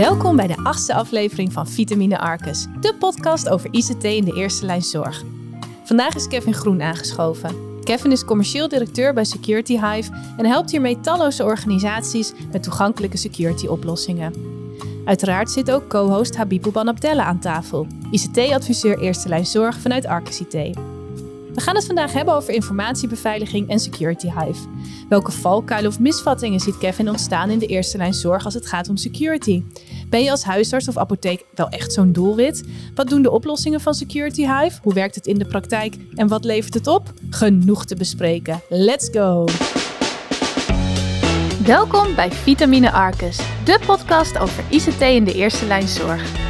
[0.00, 4.66] Welkom bij de achtste aflevering van Vitamine Arcus, de podcast over ICT in de eerste
[4.66, 5.22] lijn zorg.
[5.84, 7.80] Vandaag is Kevin Groen aangeschoven.
[7.84, 13.66] Kevin is commercieel directeur bij Security Hive en helpt hiermee talloze organisaties met toegankelijke security
[13.66, 14.32] oplossingen.
[15.04, 20.78] Uiteraard zit ook co-host Habibou Banabdella aan tafel, ICT-adviseur eerste lijn zorg vanuit Arcus IT.
[21.54, 24.68] We gaan het vandaag hebben over informatiebeveiliging en Security Hive.
[25.08, 28.88] Welke valkuilen of misvattingen ziet Kevin ontstaan in de eerste lijn zorg als het gaat
[28.88, 29.62] om security?
[30.08, 32.64] Ben je als huisarts of apotheek wel echt zo'n doelwit?
[32.94, 34.78] Wat doen de oplossingen van Security Hive?
[34.82, 37.12] Hoe werkt het in de praktijk en wat levert het op?
[37.30, 38.60] Genoeg te bespreken.
[38.68, 39.44] Let's go!
[41.64, 46.49] Welkom bij Vitamine Arcus, de podcast over ICT in de eerste lijn zorg.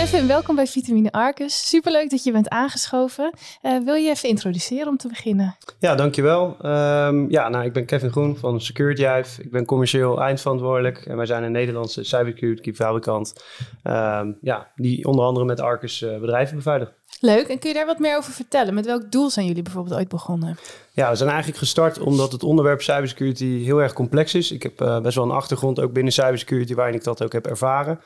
[0.00, 1.68] Kevin, welkom bij Vitamine Arcus.
[1.68, 3.32] Superleuk dat je bent aangeschoven.
[3.62, 5.56] Uh, wil je even introduceren om te beginnen?
[5.78, 6.56] Ja, dankjewel.
[6.62, 9.42] Um, ja, nou, ik ben Kevin Groen van Security Hive.
[9.42, 13.44] Ik ben commercieel eindverantwoordelijk en wij zijn een Nederlandse cybersecurity fabrikant.
[13.84, 16.92] Um, ja, die onder andere met Arcus uh, bedrijven beveiligt.
[17.22, 17.48] Leuk.
[17.48, 18.74] En kun je daar wat meer over vertellen?
[18.74, 20.58] Met welk doel zijn jullie bijvoorbeeld ooit begonnen?
[20.92, 24.52] Ja, we zijn eigenlijk gestart omdat het onderwerp cybersecurity heel erg complex is.
[24.52, 27.46] Ik heb uh, best wel een achtergrond ook binnen cybersecurity waarin ik dat ook heb
[27.46, 28.00] ervaren.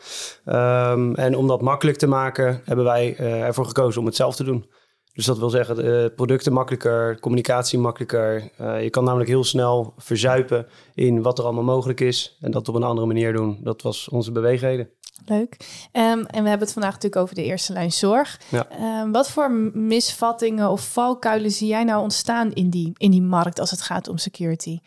[0.47, 4.37] Um, en om dat makkelijk te maken hebben wij uh, ervoor gekozen om het zelf
[4.37, 4.71] te doen.
[5.13, 8.51] Dus dat wil zeggen, uh, producten makkelijker, communicatie makkelijker.
[8.83, 12.37] je kan namelijk heel snel verzuipen in wat er allemaal mogelijk is.
[12.41, 13.59] En dat op een andere manier doen.
[13.63, 14.89] Dat was onze beweegreden.
[15.27, 15.57] Leuk.
[15.93, 18.41] Um, en we hebben het vandaag natuurlijk over de eerste lijn zorg.
[18.49, 18.67] Ja.
[19.03, 23.61] Um, wat voor misvattingen of valkuilen zie jij nou ontstaan in die, in die markt
[23.61, 24.79] als het gaat om security?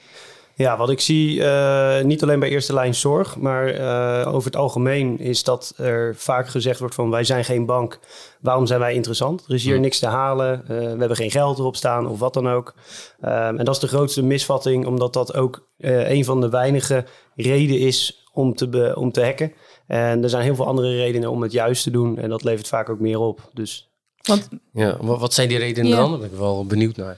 [0.56, 4.56] Ja, wat ik zie, uh, niet alleen bij eerste lijn zorg, maar uh, over het
[4.56, 8.00] algemeen is dat er vaak gezegd wordt van wij zijn geen bank,
[8.42, 9.44] waarom zijn wij interessant?
[9.48, 12.34] Er is hier niks te halen, uh, we hebben geen geld erop staan of wat
[12.34, 12.74] dan ook.
[13.22, 17.06] Um, en dat is de grootste misvatting, omdat dat ook een van de weinige
[17.36, 19.54] reden is om te, be, om te hacken.
[19.88, 22.18] En er zijn heel veel andere redenen om het juist te doen.
[22.18, 23.50] En dat levert vaak ook meer op.
[23.54, 23.90] Dus
[24.28, 26.10] want, ja, wat zijn die redenen dan?
[26.10, 27.18] Daar ben ik wel benieuwd naar.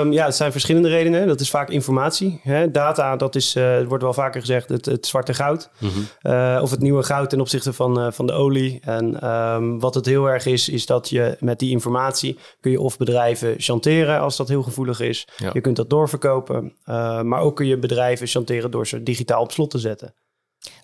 [0.00, 1.26] Um, ja, het zijn verschillende redenen.
[1.26, 2.40] Dat is vaak informatie.
[2.42, 2.70] Hè?
[2.70, 5.70] Data, dat is, uh, wordt wel vaker gezegd, het, het zwarte goud.
[5.78, 6.32] Mm -hmm.
[6.32, 8.80] uh, of het nieuwe goud ten opzichte van, uh, van de olie.
[8.80, 12.80] En um, wat het heel erg is, is dat je met die informatie kun je
[12.80, 15.28] of bedrijven chanteren als dat heel gevoelig is.
[15.36, 15.50] Ja.
[15.52, 16.76] Je kunt dat doorverkopen.
[17.24, 20.14] maar ook kun je bedrijven chanteren door ze digitaal op slot te zetten.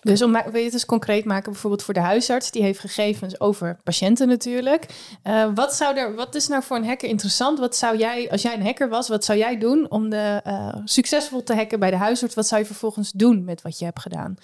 [0.01, 3.39] Dus om wil je het eens concreet maken, bijvoorbeeld voor de huisarts, die heeft gegevens
[3.39, 4.85] over patiënten natuurlijk.
[5.27, 7.59] Uh, wat, zou er, wat is nou voor een hacker interessant?
[7.59, 10.75] Wat zou jij, als jij een hacker was, wat zou jij doen om de, uh,
[10.85, 12.35] succesvol te hacken bij de huisarts?
[12.35, 14.35] Wat zou je vervolgens doen met wat je hebt gedaan?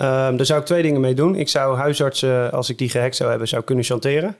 [0.00, 1.34] Um, daar zou ik twee dingen mee doen.
[1.34, 4.36] Ik zou huisartsen, als ik die gehackt zou hebben, zou kunnen chanteren.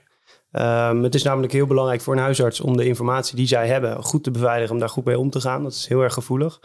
[0.52, 4.02] Um, het is namelijk heel belangrijk voor een huisarts om de informatie die zij hebben
[4.02, 5.62] goed te beveiligen, om daar goed mee om te gaan.
[5.62, 6.60] Dat is heel erg gevoelig.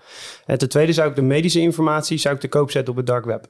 [0.45, 3.07] En ten tweede zou ik de medische informatie zou ik te koop zetten op het
[3.07, 3.45] dark web.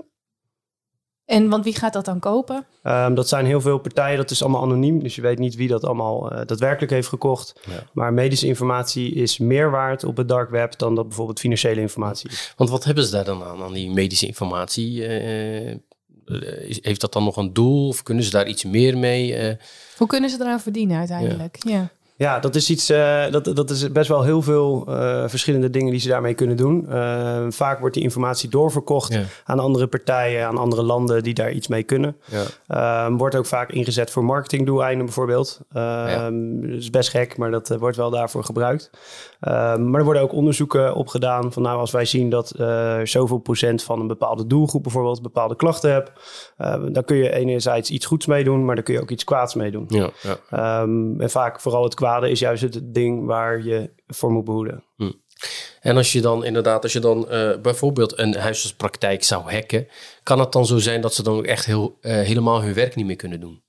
[1.25, 2.65] En want wie gaat dat dan kopen?
[2.83, 5.03] Um, dat zijn heel veel partijen, dat is allemaal anoniem.
[5.03, 7.59] Dus je weet niet wie dat allemaal uh, daadwerkelijk heeft gekocht.
[7.69, 7.83] Ja.
[7.93, 12.29] Maar medische informatie is meer waard op het dark web dan dat bijvoorbeeld financiële informatie
[12.29, 12.53] is.
[12.57, 14.95] Want wat hebben ze daar dan aan, aan die medische informatie?
[14.95, 15.75] Uh,
[16.81, 19.49] heeft dat dan nog een doel of kunnen ze daar iets meer mee?
[19.49, 19.55] Uh...
[19.97, 21.57] Hoe kunnen ze eraan verdienen uiteindelijk?
[21.59, 21.71] Ja.
[21.71, 21.91] ja.
[22.15, 22.89] Ja, dat is iets.
[22.89, 26.57] Uh, dat, dat is best wel heel veel uh, verschillende dingen die ze daarmee kunnen
[26.57, 26.85] doen.
[26.89, 29.23] Uh, vaak wordt die informatie doorverkocht ja.
[29.43, 32.17] aan andere partijen, aan andere landen die daar iets mee kunnen.
[32.67, 33.11] Ja.
[33.11, 35.59] wordt ook vaak ingezet voor marketingdoeleinden bijvoorbeeld.
[35.73, 36.29] Ja.
[36.29, 38.89] Dat is best gek, maar dat wordt wel daarvoor gebruikt.
[39.45, 42.53] Maar er worden ook onderzoeken op gedaan van nou, als wij zien dat
[43.03, 46.11] zoveel procent van een bepaalde doelgroep bijvoorbeeld bepaalde klachten hebt,
[46.93, 49.55] dan kun je enerzijds iets goeds mee doen, maar dan kun je ook iets kwaads
[49.55, 49.85] mee doen.
[49.87, 54.45] Ja, um, en vaak vooral het kwade is juist het ding waar je voor moet
[54.45, 54.83] behoeden.
[54.95, 55.11] Hm.
[55.81, 59.87] En als je dan inderdaad, als je dan uh, bijvoorbeeld een huisartspraktijk zou hacken,
[60.23, 62.95] kan het dan zo zijn dat ze dan ook echt heel, uh, helemaal hun werk
[62.95, 63.62] niet meer kunnen doen?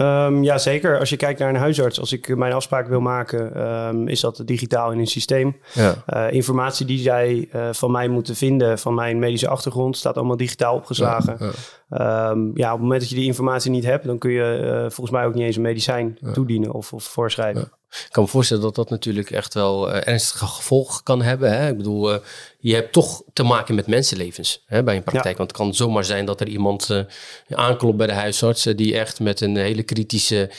[0.00, 0.98] Um, ja, zeker.
[0.98, 4.42] Als je kijkt naar een huisarts, als ik mijn afspraak wil maken, um, is dat
[4.44, 5.56] digitaal in een systeem.
[5.72, 5.94] Ja.
[6.08, 10.36] Uh, informatie die zij uh, van mij moeten vinden, van mijn medische achtergrond, staat allemaal
[10.36, 11.36] digitaal opgeslagen.
[11.38, 11.50] Ja,
[11.88, 12.30] ja.
[12.30, 14.78] Um, ja, op het moment dat je die informatie niet hebt, dan kun je uh,
[14.80, 17.70] volgens mij ook niet eens een medicijn toedienen of, of voorschrijven.
[18.04, 21.52] Ik kan me voorstellen dat dat natuurlijk echt wel uh, ernstige gevolgen kan hebben.
[21.52, 21.68] Hè?
[21.68, 22.18] Ik bedoel, uh,
[22.58, 25.30] je hebt toch te maken met mensenlevens hè, bij een praktijk.
[25.30, 25.36] Ja.
[25.36, 27.00] Want het kan zomaar zijn dat er iemand uh,
[27.48, 28.62] aanklopt bij de huisarts...
[28.62, 30.50] die echt met een hele kritische...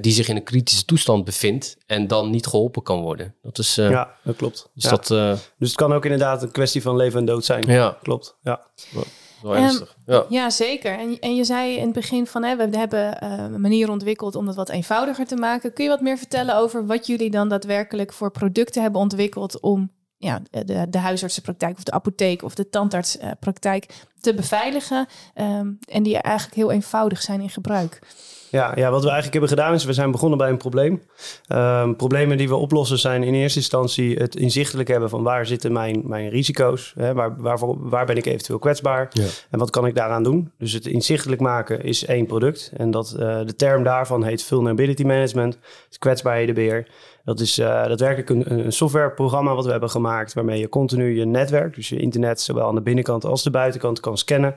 [0.00, 1.76] die zich in een kritische toestand bevindt...
[1.86, 3.34] en dan niet geholpen kan worden.
[3.42, 4.68] Dat is, ja, dat klopt.
[4.74, 4.90] Dus, ja.
[4.90, 5.06] dat,
[5.58, 7.64] dus het kan ook inderdaad een kwestie van leven en dood zijn.
[7.66, 7.98] Ja.
[8.02, 8.66] Klopt, ja.
[9.44, 10.24] Um, ja.
[10.28, 10.98] ja, zeker.
[10.98, 14.34] En, en je zei in het begin van hè, we hebben uh, een manier ontwikkeld
[14.34, 15.72] om het wat eenvoudiger te maken.
[15.72, 19.90] Kun je wat meer vertellen over wat jullie dan daadwerkelijk voor producten hebben ontwikkeld om
[20.18, 23.86] ja, de, de huisartsenpraktijk of de apotheek of de tandartspraktijk
[24.20, 25.06] te beveiligen.
[25.34, 28.00] Ehm, en die eigenlijk heel eenvoudig zijn in gebruik.
[28.50, 31.02] Ja, ja, wat we eigenlijk hebben gedaan is, we zijn begonnen bij een probleem.
[31.48, 35.72] Um, problemen die we oplossen zijn in eerste instantie het inzichtelijk hebben van waar zitten
[35.72, 39.12] mijn, mijn risico's, hè, waar, waarvoor, waar ben ik eventueel kwetsbaar
[39.50, 40.52] en wat kan ik daaraan doen.
[40.58, 45.02] Dus het inzichtelijk maken is één product en dat, uh, de term daarvan heet vulnerability
[45.02, 45.58] management,
[45.98, 46.86] kwetsbaarhedenbeheer.
[47.28, 51.24] Dat is uh, daadwerkelijk een, een softwareprogramma wat we hebben gemaakt, waarmee je continu je
[51.24, 54.56] netwerk, dus je internet, zowel aan de binnenkant als de buitenkant, kan scannen.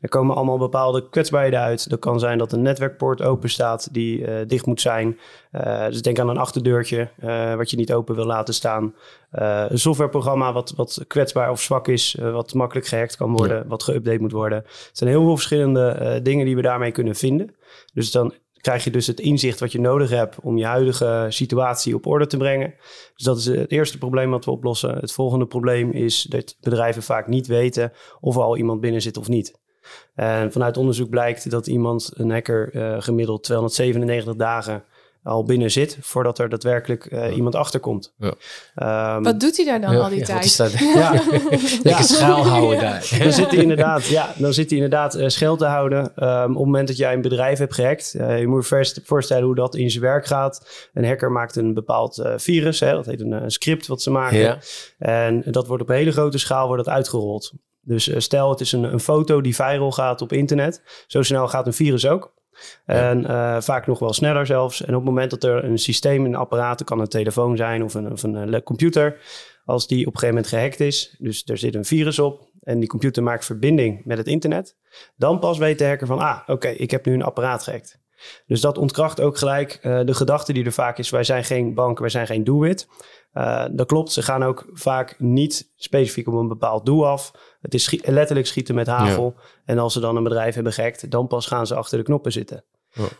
[0.00, 1.90] Er komen allemaal bepaalde kwetsbaarheden uit.
[1.90, 5.18] Dat kan zijn dat een netwerkpoort open staat die uh, dicht moet zijn.
[5.52, 7.08] Uh, dus denk aan een achterdeurtje
[7.56, 8.94] wat je niet open wil laten staan.
[9.30, 14.20] een softwareprogramma wat, wat kwetsbaar of zwak is, wat makkelijk gehackt kan worden, wat geüpdate
[14.20, 14.58] moet worden.
[14.58, 17.54] Het zijn heel veel verschillende dingen die we daarmee kunnen vinden.
[17.92, 21.94] Dus dan krijg je dus het inzicht wat je nodig hebt om je huidige situatie
[21.94, 22.74] op orde te brengen.
[23.14, 24.94] Dus dat is het eerste probleem wat we oplossen.
[24.94, 29.16] Het volgende probleem is dat bedrijven vaak niet weten of er al iemand binnen zit
[29.16, 29.58] of niet.
[30.14, 34.84] En vanuit onderzoek blijkt dat iemand, een hacker, uh, gemiddeld 297 dagen
[35.22, 38.14] al binnen zit voordat er daadwerkelijk uh, iemand achterkomt.
[38.18, 39.16] Ja.
[39.16, 40.56] Um, wat doet hij daar dan ja, al die tijd?
[40.94, 41.22] Ja,
[41.82, 42.02] ja.
[42.02, 43.08] schuil houden daar.
[43.22, 45.98] Dan zit hij inderdaad, ja, dan zit hij inderdaad uh, te houden.
[45.98, 49.44] Um, op het moment dat jij een bedrijf hebt gehackt, uh, je moet je voorstellen
[49.44, 50.88] hoe dat in zijn werk gaat.
[50.92, 54.58] Een hacker maakt een bepaald virus, hè, dat heet een, een, script wat ze maken.
[54.98, 57.52] En dat wordt op een hele grote schaal wordt dat uitgerold.
[57.80, 60.82] Dus stel het is een, een foto die viral gaat op internet.
[61.06, 62.32] Zo snel gaat een virus ook.
[62.86, 64.80] En uh, vaak nog wel sneller zelfs.
[64.80, 67.94] En op het moment dat er een systeem, een apparaat, kan een telefoon zijn of
[67.94, 69.20] een, of een uh, computer,
[69.64, 72.78] als die op een gegeven moment gehackt is, dus er zit een virus op en
[72.78, 74.76] die computer maakt verbinding met het internet,
[75.16, 78.00] dan pas weet de hacker van, ah, oké, ik heb nu een apparaat gehackt.
[78.46, 81.74] Dus dat ontkracht ook gelijk uh, de gedachte die er vaak is, wij zijn geen
[81.74, 82.88] bank, wij zijn geen doelwit.
[83.34, 87.32] Uh, dat klopt, ze gaan ook vaak niet specifiek op een bepaald doel af.
[87.60, 89.34] Het is letterlijk schieten met hagel.
[89.64, 92.32] En als ze dan een bedrijf hebben gehackt, dan pas gaan ze achter de knoppen
[92.32, 92.64] zitten.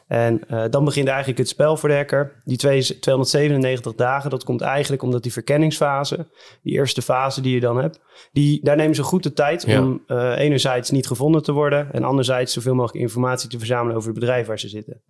[0.06, 2.43] En uh, dan begint eigenlijk het spel voor de hacker.
[2.44, 6.31] Die 297 dagen, dat komt eigenlijk omdat die verkenningsfase,
[6.62, 8.00] die eerste fase die je dan hebt,
[8.32, 9.82] die, daar nemen ze goed de tijd ja.
[9.82, 14.11] om uh, enerzijds niet gevonden te worden en anderzijds zoveel mogelijk informatie te verzamelen over
[14.11, 15.03] het bedrijf waar ze zitten.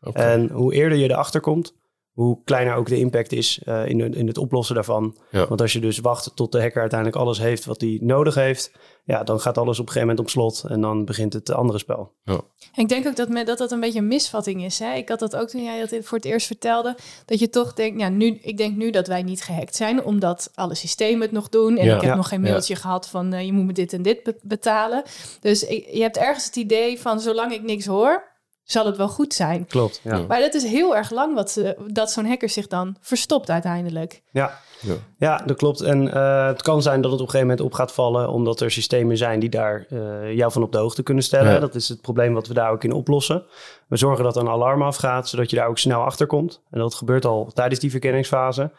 [0.00, 0.32] Okay.
[0.32, 1.74] En hoe eerder je erachter komt,
[2.18, 5.16] hoe kleiner ook de impact is uh, in, in het oplossen daarvan.
[5.30, 5.48] Ja.
[5.48, 8.72] Want als je dus wacht tot de hacker uiteindelijk alles heeft wat hij nodig heeft,
[9.04, 11.78] ja, dan gaat alles op een gegeven moment op slot en dan begint het andere
[11.78, 12.12] spel.
[12.24, 12.40] Ja.
[12.74, 14.78] Ik denk ook dat, dat dat een beetje een misvatting is.
[14.78, 14.94] Hè?
[14.94, 18.00] Ik had dat ook toen jij dat voor het eerst vertelde, dat je toch denkt,
[18.00, 21.48] ja, nu, ik denk nu dat wij niet gehackt zijn, omdat alle systemen het nog
[21.48, 21.94] doen en ja.
[21.94, 22.16] ik heb ja.
[22.16, 25.02] nog geen mailtje gehad van uh, je moet me dit en dit betalen.
[25.40, 28.36] Dus ik, je hebt ergens het idee van zolang ik niks hoor,
[28.70, 29.66] zal het wel goed zijn.
[29.66, 30.00] Klopt.
[30.04, 30.24] Ja.
[30.28, 34.22] Maar dat is heel erg lang wat ze, dat zo'n hacker zich dan verstopt uiteindelijk.
[34.30, 34.94] Ja, ja.
[35.18, 35.80] ja dat klopt.
[35.80, 38.60] En uh, het kan zijn dat het op een gegeven moment op gaat vallen, omdat
[38.60, 41.52] er systemen zijn die daar uh, jou van op de hoogte kunnen stellen.
[41.52, 41.58] Ja.
[41.58, 43.44] Dat is het probleem wat we daar ook in oplossen.
[43.86, 46.62] We zorgen dat een alarm afgaat, zodat je daar ook snel achter komt.
[46.70, 48.70] En dat gebeurt al tijdens die verkenningsfase.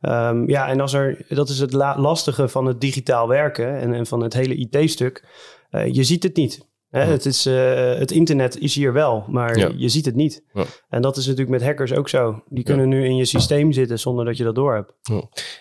[0.00, 4.06] Um, ja, en als er, dat is het lastige van het digitaal werken en, en
[4.06, 5.24] van het hele IT-stuk.
[5.70, 6.66] Uh, je ziet het niet.
[6.90, 9.70] Hè, het, is, uh, het internet is hier wel, maar ja.
[9.76, 10.42] je ziet het niet.
[10.52, 10.64] Ja.
[10.88, 12.42] En dat is natuurlijk met hackers ook zo.
[12.48, 14.94] Die kunnen nu in je systeem zitten zonder dat je dat door hebt.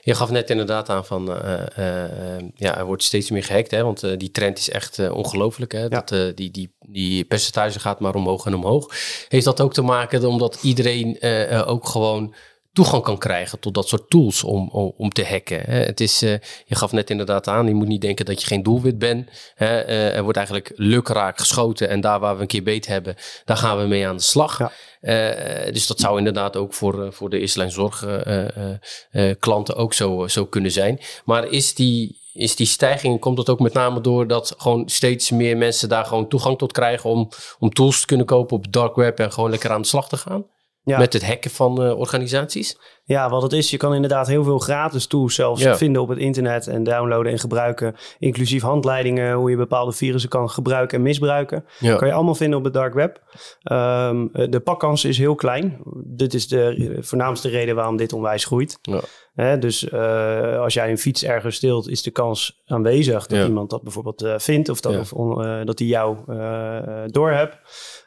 [0.02, 3.84] Je gaf net inderdaad aan van, uh, uh, ja, er wordt steeds meer gehackt, hè,
[3.84, 5.72] want die trend is echt ongelooflijk.
[5.72, 8.94] Hè, dat, die, die, die percentage gaat maar omhoog en omhoog.
[9.28, 11.22] Heeft dat ook te maken omdat iedereen
[11.66, 12.34] ook gewoon
[12.78, 15.62] toegang kan krijgen tot dat soort tools om, om, om te hacken.
[15.62, 15.80] Hè.
[15.80, 16.31] Het is, uh,
[16.66, 19.30] je gaf net inderdaad aan, je moet niet denken dat je geen doelwit bent.
[19.56, 19.88] Hè.
[19.88, 23.16] Uh, er wordt eigenlijk lukraak geschoten en daar waar we een keer beet hebben,
[23.46, 24.57] daar gaan we mee aan de slag.
[24.57, 24.72] Ja.
[25.02, 28.06] Uh, dus dat zou inderdaad ook voor, voor de eerste lijn zorg
[29.40, 31.00] klanten ook zo, zo kunnen zijn.
[31.26, 35.31] Maar is die, is die stijging, komt dat ook met name door dat gewoon steeds
[35.31, 37.30] meer mensen daar gewoon toegang tot krijgen om,
[37.60, 40.18] om tools te kunnen kopen op dark web en gewoon lekker aan de slag te
[40.18, 40.46] gaan?
[40.88, 40.98] Ja.
[40.98, 42.78] Met het hacken van uh, organisaties?
[43.04, 45.78] Ja, wat het is, je kan inderdaad heel veel gratis tools zelfs ja.
[45.78, 47.96] vinden op het internet en downloaden en gebruiken.
[48.20, 51.66] Inclusief handleidingen, hoe je bepaalde virussen kan gebruiken en misbruiken.
[51.80, 51.96] Ja.
[51.96, 53.22] Kan je allemaal vinden op het dark web.
[53.72, 55.82] Um, de pakkans is heel klein.
[56.06, 58.80] Dit is de voornaamste reden waarom dit onwijs groeit.
[58.82, 59.56] Ja.
[59.56, 63.84] Dus uh, als jij een fiets ergens steelt, is de kans aanwezig dat iemand dat
[63.84, 65.10] bijvoorbeeld uh, vindt of dat, of
[65.64, 66.18] dat hij jou
[67.08, 67.58] doorhebt.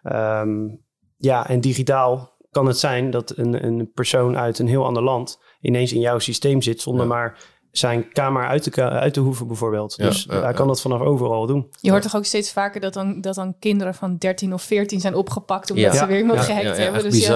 [0.03, 0.85] Um,
[1.17, 5.41] ja, en digitaal kan het zijn dat een, een persoon uit een heel ander land
[5.61, 7.13] ineens in jouw systeem zit zonder ja.
[7.13, 7.39] maar
[7.73, 9.95] zijn kamer uit te, uit te hoeven bijvoorbeeld.
[9.97, 11.71] Ja, dus hij kan dat vanaf overal doen.
[11.81, 15.01] Je hoort toch ook steeds vaker dat dan, dat dan kinderen van 13 of 14
[15.01, 17.03] zijn opgepakt omdat ze weer iemand gehackt hebben.
[17.03, 17.27] Dus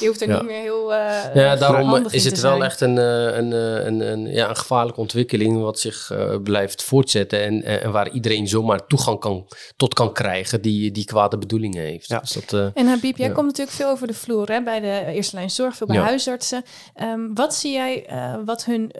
[0.00, 3.52] je hoeft er niet meer heel uh, Ja, daarom is het wel echt een, een,
[3.52, 8.86] een, een, ja, een gevaarlijke ontwikkeling wat zich blijft voortzetten en, en waar iedereen zomaar
[8.86, 9.46] toegang kan,
[9.76, 12.08] tot kan krijgen die, die kwade bedoelingen heeft.
[12.08, 12.18] Ja.
[12.18, 15.36] Dus dat, en Habib, jij komt natuurlijk veel over de vloer hè, bij de eerste
[15.36, 16.64] lijn zorg, veel bij huisartsen.
[17.02, 18.06] Um, wat zie jij
[18.44, 18.90] wat hun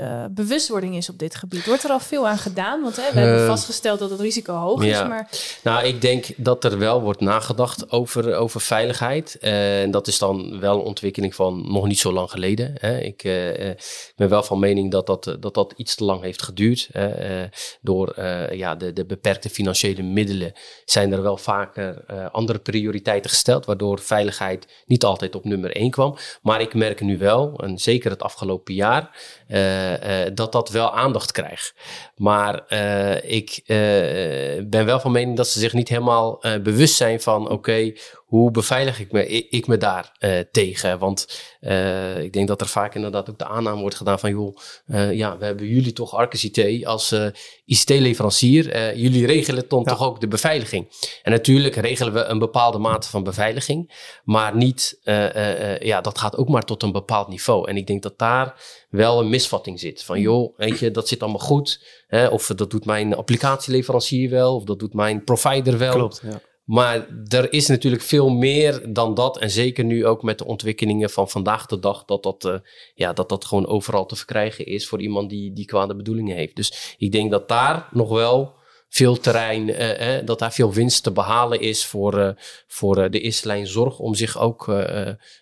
[0.85, 1.67] bewustwording is op dit gebied?
[1.67, 2.83] Wordt er al veel aan gedaan?
[2.83, 5.03] Want hè, we hebben vastgesteld dat het risico hoog is.
[5.03, 5.29] Maar...
[5.63, 9.39] Nou, ik denk dat er wel wordt nagedacht over, over veiligheid.
[9.39, 12.75] En dat is dan wel een ontwikkeling van nog niet zo lang geleden.
[12.79, 12.99] Hè.
[12.99, 13.71] Ik uh,
[14.17, 16.89] ben wel van mening dat dat, dat, dat iets te lang heeft geduurd.
[16.93, 17.47] Hè.
[17.81, 18.15] Door
[18.53, 20.53] ja, de, de beperkte financiële middelen
[20.85, 26.17] zijn er wel vaker andere prioriteiten gesteld, waardoor veiligheid niet altijd op nummer één kwam.
[26.43, 29.11] Maar ik merk nu wel, en zeker het afgelopen jaar,
[30.35, 31.75] dat dat wel aandacht krijgt.
[32.17, 32.73] Maar
[33.23, 33.63] ik
[34.67, 37.93] ben wel van mening dat ze zich niet helemaal bewust zijn van oké,
[38.25, 40.99] hoe beveilig ik me, ik me daar uh, tegen?
[40.99, 44.57] Want uh, ik denk dat er vaak inderdaad ook de aanname wordt gedaan van, joh,
[44.87, 47.15] uh, ja, we hebben jullie toch Arcus IT als
[47.65, 48.97] ICT-leverancier.
[48.97, 50.89] jullie regelen dan toch ook de beveiliging.
[51.23, 53.93] En natuurlijk regelen we een bepaalde mate van beveiliging,
[54.25, 55.01] maar niet,
[55.81, 57.69] ja, dat gaat ook maar tot een bepaald niveau.
[57.69, 58.55] En ik denk dat daar
[58.91, 60.03] wel een misvatting zit.
[60.03, 61.85] Van, joh, weet je, dat zit allemaal goed.
[62.07, 62.27] Hè?
[62.27, 65.93] Of dat doet mijn applicatieleverancier wel, of dat doet mijn provider wel.
[65.93, 66.41] Klopt, ja.
[66.65, 69.39] Maar er is natuurlijk veel meer dan dat.
[69.39, 72.55] En zeker nu ook met de ontwikkelingen van vandaag de dag, dat dat, uh,
[72.95, 76.57] ja, dat, dat gewoon overal te verkrijgen is voor iemand die, die kwade bedoelingen heeft.
[76.57, 78.55] Dus ik denk dat daar nog wel
[78.89, 82.29] veel terrein, uh, dat daar veel winst te behalen is voor, uh,
[82.67, 84.73] voor de eerste lijn zorg om zich ook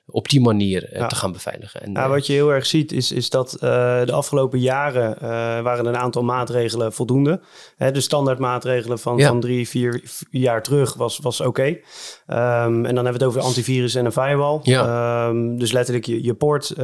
[0.06, 1.82] op die manier te gaan beveiligen.
[1.82, 5.16] En, ja, wat je heel erg ziet is, is dat de afgelopen jaren
[5.62, 7.40] waren een aantal maatregelen voldoende.
[7.76, 11.48] Hè, de standaardmaatregelen van, van drie, vier jaar terug was, was oké.
[11.48, 12.64] Okay.
[12.66, 14.60] Um, en dan hebben we het over antivirus en een firewall.
[14.62, 15.28] Ja.
[15.28, 16.74] Um, dus letterlijk je, je poort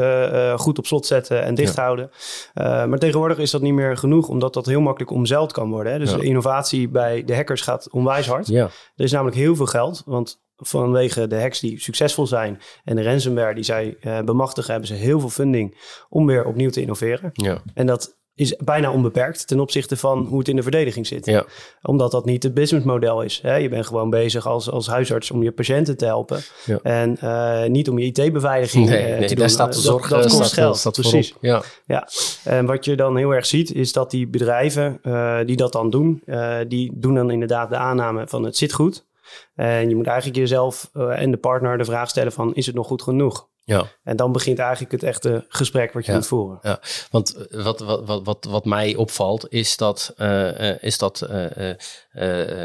[0.57, 2.11] goed op slot zetten en dicht houden.
[2.55, 5.93] maar tegenwoordig is dat niet meer genoeg, omdat dat heel makkelijk omzeild kan worden.
[5.93, 5.99] Hè?
[5.99, 6.57] Dus de innovatie
[6.91, 8.47] bij de hackers gaat onwijs hard.
[8.47, 8.65] Ja.
[8.97, 13.03] Er is namelijk heel veel geld, want vanwege de hacks die succesvol zijn en de
[13.03, 17.31] ransomware die zij uh, bemachtigen, hebben ze heel veel funding om weer opnieuw te innoveren.
[17.33, 17.63] Ja.
[17.75, 21.27] En dat is bijna onbeperkt ten opzichte van hoe het in de verdediging zit.
[21.27, 21.45] Ja.
[21.83, 23.41] Omdat dat niet het businessmodel is.
[23.43, 23.55] Hè?
[23.55, 26.41] Je bent gewoon bezig als, als huisarts om je patiënten te helpen.
[26.65, 26.79] Ja.
[26.83, 29.37] En uh, niet om je IT-beveiliging nee, uh, nee, te doen.
[29.37, 30.89] Daar staat de zorg, dat, dat kost geld.
[30.93, 31.35] Precies.
[31.41, 31.63] Ja.
[31.87, 32.09] ja.
[32.45, 35.91] En wat je dan heel erg ziet, is dat die bedrijven uh, die dat dan
[35.91, 36.23] doen,
[36.69, 39.07] die doen dan inderdaad de aanname van het zit goed.
[39.55, 42.87] En je moet eigenlijk jezelf en de partner de vraag stellen van is het nog
[42.87, 43.49] goed genoeg?
[43.69, 43.87] Ja.
[44.03, 46.59] En dan begint eigenlijk het echte gesprek wat je moet voeren.
[46.63, 51.29] Ja, want eh, wat, wat, wat, wat, wat mij opvalt is dat, uh, is dat
[51.31, 51.73] uh,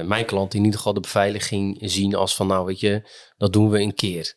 [0.06, 3.70] mijn klanten in ieder geval de beveiliging zien als van nou weet je, dat doen
[3.70, 4.36] we een keer.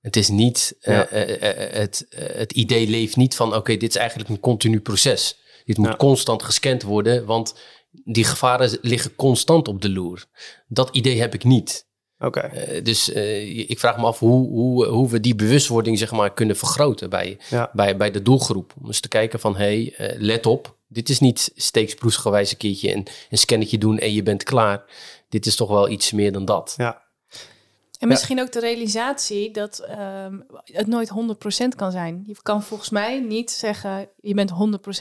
[0.00, 4.80] Het is niet, het, het idee leeft niet van oké, dit is eigenlijk een continu
[4.80, 5.38] proces.
[5.64, 7.54] Dit moet constant gescand worden, want
[7.90, 10.24] die gevaren liggen constant op de loer.
[10.68, 11.88] Dat idee heb ik niet.
[12.20, 12.50] Oké.
[12.54, 16.32] Uh, dus uh, ik vraag me af hoe, hoe, hoe we die bewustwording zeg maar,
[16.32, 17.38] kunnen vergroten bij,
[17.72, 18.72] bij, bij de doelgroep.
[18.80, 20.76] Om eens te kijken van, hé, hey, uh, let op.
[20.88, 24.84] Dit is niet steeksproesgewijs een keertje een, een scannetje doen en je bent klaar.
[25.28, 26.74] Dit is toch wel iets meer dan dat.
[26.76, 27.02] Ja.
[28.00, 31.10] En misschien ook de realisatie dat ehm, het nooit
[31.64, 32.22] 100% kan zijn.
[32.26, 34.50] Je kan volgens mij niet zeggen, je bent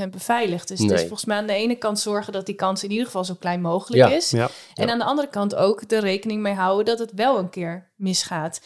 [0.06, 0.68] 100% beveiligd.
[0.68, 3.06] Dus het is volgens mij aan de ene kant zorgen dat die kans in ieder
[3.06, 4.32] geval zo klein mogelijk is.
[4.32, 4.50] Ja.
[4.76, 7.90] En aan de andere kant ook de rekening mee houden dat het wel een keer
[7.96, 8.62] misgaat.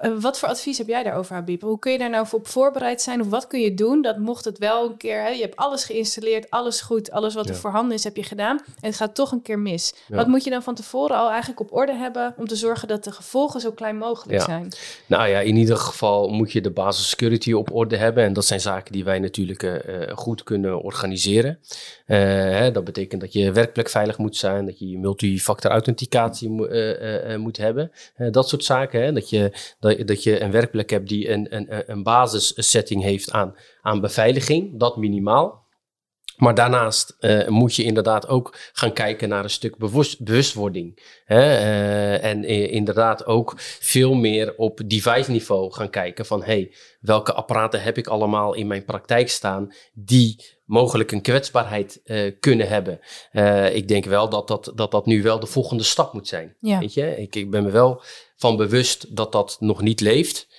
[0.00, 0.08] Ja.
[0.08, 1.62] Eh, wat voor advies heb jij daarover, Habib?
[1.62, 3.20] Hoe kun je daar nou op voorbereid zijn?
[3.20, 5.22] Of wat kun je doen dat mocht het wel een keer...
[5.22, 8.58] Hè, je hebt alles geïnstalleerd, alles goed, alles wat er voorhanden is heb je gedaan.
[8.58, 9.94] En het gaat toch een keer mis.
[10.08, 12.34] Wat moet je dan van tevoren al eigenlijk op orde hebben...
[12.36, 14.68] om te zorgen dat de gevolgen zo klein mogelijk zijn?
[15.06, 18.24] Nou ja, in ieder geval moet je de basis security op orde hebben.
[18.24, 19.72] En dat zijn zaken die wij natuurlijk uh,
[20.14, 21.58] goed kunnen organiseren.
[22.06, 24.66] Uh, hè, dat betekent dat je werkplek veilig moet zijn.
[24.66, 26.66] Dat je multifactor authenticatie mo
[27.38, 27.90] moet hebben.
[28.30, 29.02] dat soort zaken.
[29.02, 29.52] Hè, dat je
[29.86, 34.78] dat, dat je een werkplek hebt die een, een, een basissetting heeft aan, aan beveiliging,
[34.78, 35.64] dat minimaal.
[36.36, 41.02] Maar daarnaast uh, moet je inderdaad ook gaan kijken naar een stuk bewust, bewustwording.
[41.24, 41.40] Hè?
[41.40, 47.82] Uh, en inderdaad ook veel meer op device niveau gaan kijken van hey, welke apparaten
[47.82, 53.00] heb ik allemaal in mijn praktijk staan die mogelijk een kwetsbaarheid uh, kunnen hebben.
[53.74, 56.56] ik denk wel dat dat, dat dat nu wel de volgende stap moet zijn.
[56.60, 56.78] Ja.
[56.78, 57.16] Weet je?
[57.16, 58.02] Ik, ik ben me wel
[58.36, 60.54] van bewust dat dat nog niet leeft.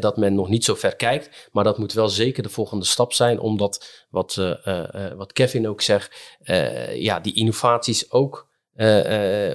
[0.00, 1.48] dat men nog niet zo ver kijkt.
[1.52, 3.38] Maar dat moet wel zeker de volgende stap zijn.
[3.38, 6.36] Omdat, wat, uh, uh, wat Kevin ook zegt,
[6.94, 8.48] ja, die innovaties ook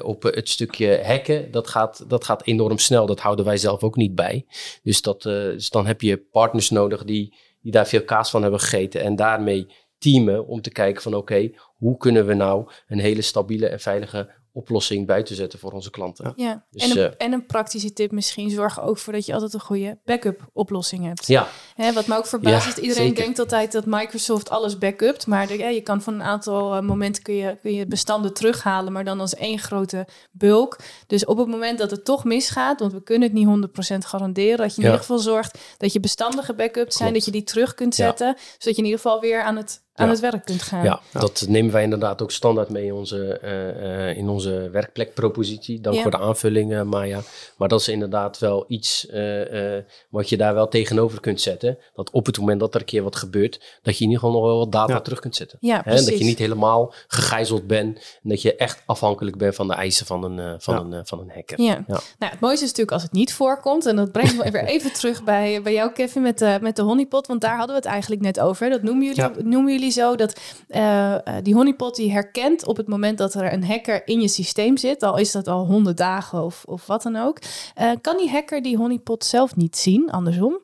[0.01, 3.05] op het stukje hacken, dat gaat, dat gaat enorm snel.
[3.05, 4.45] Dat houden wij zelf ook niet bij.
[4.83, 8.59] Dus, dat, dus dan heb je partners nodig die, die daar veel kaas van hebben
[8.59, 9.67] gegeten en daarmee
[9.99, 14.29] teamen om te kijken van oké, hoe kunnen we nou een hele stabiele en veilige
[14.51, 16.33] oplossing bij te zetten voor onze klanten.
[16.35, 19.33] Ja, dus, en, een, uh, en, een, praktische tip misschien, zorg ook voor dat je
[19.33, 21.27] altijd een goede backup oplossing hebt.
[21.27, 21.47] Ja.
[21.75, 25.67] Hè, wat me ook verbaast is, iedereen denkt altijd dat Microsoft alles backupt, maar ja,
[25.67, 29.19] je kan van een aantal uh, momenten kun je, kun je bestanden terughalen, maar dan
[29.19, 30.79] als één grote bulk.
[31.07, 34.57] Dus op het moment dat het toch misgaat, want we kunnen het niet 100% garanderen,
[34.57, 37.73] dat je in ieder geval zorgt dat je bestanden gebackupt zijn, dat je die terug
[37.73, 40.83] kunt zetten, zodat je in ieder geval weer aan het aan het werk kunt gaan.
[40.83, 45.81] Ja, dat nemen wij inderdaad ook standaard mee in onze, uh, in onze werkplekpropositie.
[45.81, 47.21] Dank voor de aanvullingen, Maya.
[47.57, 49.77] Maar dat is inderdaad wel iets uh,
[50.09, 51.77] wat je daar wel tegenover kunt zetten.
[51.95, 54.39] Dat op het moment dat er een keer wat gebeurt, dat je in ieder geval
[54.39, 55.57] nog wel wat data terug kunt zetten.
[55.61, 55.95] Ja, Hè?
[55.95, 60.05] Dat je niet helemaal gegijzeld bent en dat je echt afhankelijk bent van de eisen
[60.05, 61.61] van een, van een, van een hacker.
[61.61, 61.83] Ja.
[61.87, 63.85] Nou, het mooiste is natuurlijk als het niet voorkomt.
[63.85, 66.81] En dat brengt me weer even terug bij, bij jou, Kevin, met, de met de
[66.81, 67.27] honeypot.
[67.27, 68.69] Want daar hadden we het eigenlijk net over.
[68.69, 73.33] Dat noemen jullie, noemen zo dat uh, die honeypot die herkent op het moment dat
[73.33, 76.87] er een hacker in je systeem zit, al is dat al honderd dagen of, of
[76.87, 77.39] wat dan ook,
[77.81, 80.59] uh, kan die hacker die honeypot zelf niet zien, andersom?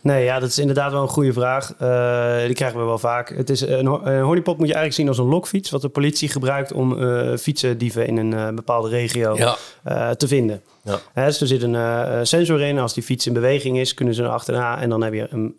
[0.00, 1.74] Nee, ja, dat is inderdaad wel een goede vraag.
[1.82, 3.28] Uh, die krijgen we wel vaak.
[3.28, 6.28] Het is een, een honeypot moet je eigenlijk zien als een lokfiets, wat de politie
[6.28, 10.14] gebruikt om uh, fietsendieven in een bepaalde regio ja.
[10.14, 10.62] te vinden.
[10.82, 10.98] Ja.
[11.14, 12.78] dus er zit een sensor in.
[12.78, 14.80] Als die fiets in beweging is, kunnen ze er achterna.
[14.80, 15.56] En dan heb je hem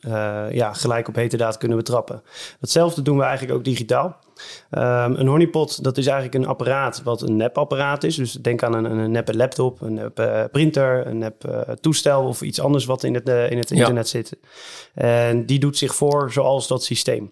[0.51, 2.22] ja, gelijk op hete daad kunnen betrappen.
[2.60, 4.17] Datzelfde doen we eigenlijk ook digitaal.
[4.72, 8.15] Um, een honeypot, dat is eigenlijk een apparaat wat een nepapparaat is.
[8.15, 12.42] Dus denk aan een, een neppe laptop, een nep uh, printer, een nep toestel of
[12.42, 14.20] iets anders wat in het, in het internet ja.
[14.20, 14.38] zit.
[14.94, 17.32] En die doet zich voor zoals dat systeem.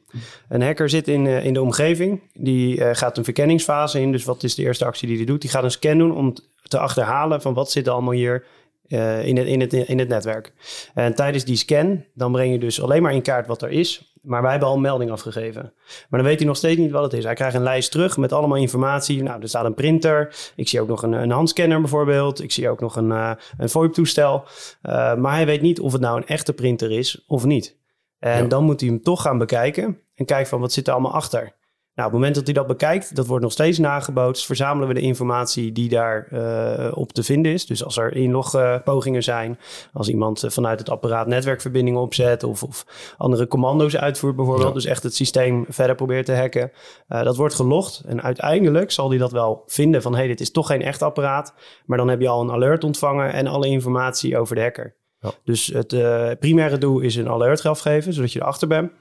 [0.49, 2.21] Een hacker zit in, in de omgeving.
[2.33, 4.11] Die gaat een verkenningsfase in.
[4.11, 5.41] Dus wat is de eerste actie die hij doet?
[5.41, 6.33] Die gaat een scan doen om
[6.63, 8.45] te achterhalen van wat zit er allemaal hier
[8.87, 10.53] uh, in, het, in, het, in het netwerk.
[10.93, 14.12] En tijdens die scan, dan breng je dus alleen maar in kaart wat er is.
[14.23, 15.73] Maar wij hebben al een melding afgegeven.
[16.09, 17.23] Maar dan weet hij nog steeds niet wat het is.
[17.23, 19.23] Hij krijgt een lijst terug met allemaal informatie.
[19.23, 20.35] Nou, er staat een printer.
[20.55, 22.41] Ik zie ook nog een, een handscanner bijvoorbeeld.
[22.41, 24.43] Ik zie ook nog een, uh, een VoIP-toestel.
[24.83, 27.77] Uh, maar hij weet niet of het nou een echte printer is of niet.
[28.19, 28.47] En ja.
[28.47, 29.99] dan moet hij hem toch gaan bekijken.
[30.15, 31.53] En kijken van wat zit er allemaal achter.
[31.95, 34.93] Nou, op het moment dat hij dat bekijkt, dat wordt nog steeds nagebootst, verzamelen we
[34.93, 37.65] de informatie die daar uh, op te vinden is.
[37.65, 39.59] Dus als er inlogpogingen uh, zijn,
[39.93, 42.85] als iemand uh, vanuit het apparaat netwerkverbindingen opzet of, of
[43.17, 44.73] andere commando's uitvoert bijvoorbeeld, ja.
[44.73, 46.71] dus echt het systeem verder probeert te hacken,
[47.07, 48.03] dat wordt gelogd.
[48.05, 51.01] En uiteindelijk zal hij dat wel vinden van, hé, hey, dit is toch geen echt
[51.01, 51.53] apparaat,
[51.85, 54.95] maar dan heb je al een alert ontvangen en alle informatie over de hacker.
[55.19, 55.31] Ja.
[55.43, 55.87] Dus het
[56.39, 58.91] primaire doel is een alert afgeven, zodat je erachter bent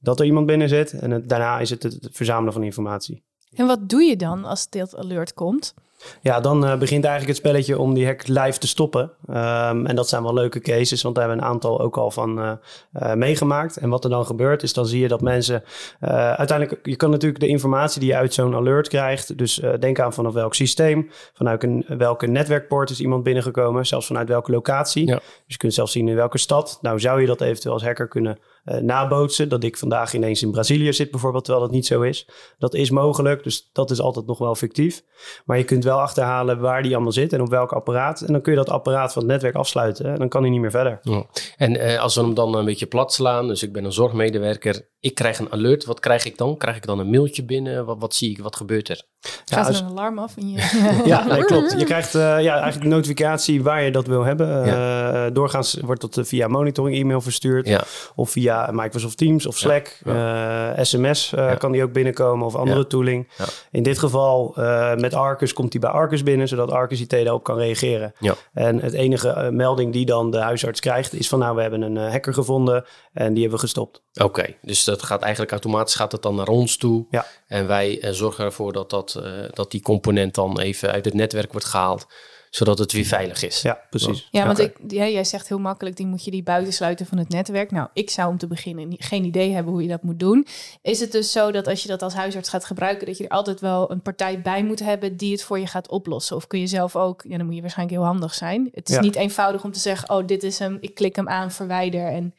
[0.00, 0.92] dat er iemand binnen zit.
[0.92, 3.22] En het, daarna is het het verzamelen van informatie.
[3.54, 5.74] En wat doe je dan als dit alert komt?
[6.20, 9.02] Ja, dan uh, begint eigenlijk het spelletje om die hack live te stoppen.
[9.02, 12.10] Um, en dat zijn wel leuke cases, want daar hebben we een aantal ook al
[12.10, 12.52] van uh,
[12.92, 13.76] uh, meegemaakt.
[13.76, 15.62] En wat er dan gebeurt, is dan zie je dat mensen
[16.00, 16.86] uiteindelijk...
[16.86, 19.38] Je kan natuurlijk de informatie die je uit zo'n alert krijgt...
[19.38, 23.86] dus denk aan vanaf welk systeem, vanuit een, welke netwerkpoort is iemand binnengekomen...
[23.86, 25.06] zelfs vanuit welke locatie.
[25.06, 25.14] Ja.
[25.14, 26.78] Dus je kunt zelfs zien in welke stad.
[26.82, 29.48] Nou zou je dat eventueel als hacker kunnen nabootsen.
[29.48, 32.28] Dat ik vandaag ineens in Brazilië zit bijvoorbeeld, terwijl dat niet zo is.
[32.58, 35.02] Dat is mogelijk, dus dat is altijd nog wel fictief.
[35.44, 38.20] Maar je kunt wel achterhalen waar die allemaal zit en op welk apparaat.
[38.20, 40.60] En dan kun je dat apparaat van het netwerk afsluiten en dan kan hij niet
[40.60, 40.98] meer verder.
[41.02, 41.24] Ja.
[41.56, 44.88] En uh, als we hem dan een beetje plat slaan, dus ik ben een zorgmedewerker,
[45.00, 45.84] ik krijg een alert.
[45.84, 46.56] Wat krijg ik dan?
[46.56, 47.84] Krijg ik dan een mailtje binnen?
[47.84, 48.38] Wat, wat zie ik?
[48.38, 49.02] Wat gebeurt er?
[49.44, 50.36] Gaat er een alarm af?
[50.36, 50.80] In je...
[51.04, 51.74] ja, nee, klopt.
[51.78, 54.66] Je krijgt uh, ja, eigenlijk een notificatie waar je dat wil hebben.
[54.66, 55.26] Ja.
[55.26, 57.68] Uh, doorgaans wordt dat via monitoring e-mail verstuurd.
[57.68, 57.84] Ja.
[58.14, 59.96] Of via Microsoft Teams of Slack.
[60.04, 60.76] Ja.
[60.76, 63.28] Uh, SMS kan die ook binnenkomen of andere tooling.
[63.70, 64.54] In dit geval
[64.96, 68.12] met Arcus komt die bij Arcus binnen, zodat Arcus IT daarop kan reageren.
[68.52, 71.96] En het enige melding die dan de huisarts krijgt is van nou, we hebben een
[71.96, 74.02] hacker gevonden en die hebben we gestopt.
[74.14, 77.06] Oké, okay, dus dat gaat eigenlijk automatisch gaat het dan naar ons toe.
[77.10, 77.26] Ja.
[77.46, 81.66] En wij zorgen ervoor dat, dat, dat die component dan even uit het netwerk wordt
[81.66, 82.06] gehaald
[82.50, 83.62] zodat het weer veilig is.
[83.62, 84.28] Ja, precies.
[84.30, 84.72] Ja, want okay.
[84.82, 87.70] ik, ja, jij zegt heel makkelijk, die moet je die buitensluiten van het netwerk.
[87.70, 90.46] Nou, ik zou om te beginnen geen idee hebben hoe je dat moet doen.
[90.82, 93.30] Is het dus zo dat als je dat als huisarts gaat gebruiken, dat je er
[93.30, 96.36] altijd wel een partij bij moet hebben die het voor je gaat oplossen?
[96.36, 98.68] Of kun je zelf ook, ja, dan moet je waarschijnlijk heel handig zijn.
[98.74, 99.00] Het is ja.
[99.00, 102.34] niet eenvoudig om te zeggen, oh, dit is hem, ik klik hem aan, verwijder en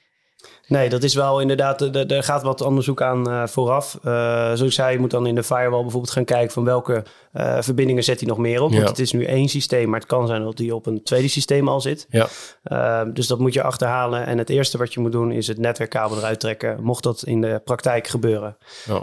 [0.68, 4.00] Nee, dat is wel inderdaad, er gaat wat onderzoek aan uh, vooraf.
[4.04, 4.12] Uh,
[4.44, 7.58] zoals ik zei, je moet dan in de firewall bijvoorbeeld gaan kijken van welke uh,
[7.62, 8.72] verbindingen zet hij nog meer op.
[8.72, 11.28] Want het is nu één systeem, maar het kan zijn dat hij op een tweede
[11.28, 12.08] systeem al zit.
[12.10, 12.28] Ja.
[12.64, 14.26] Ehm, dus dat moet je achterhalen.
[14.26, 17.42] En het eerste wat je moet doen is het netwerkkabel eruit trekken, mocht dat in
[17.42, 18.58] de praktijk gebeuren.